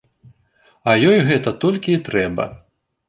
[0.89, 2.49] А ёй гэта толькі і трэба.